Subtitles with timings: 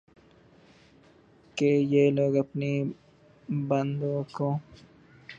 [1.57, 2.71] کو یہ لوگ اپنی
[3.67, 4.53] بندوقوں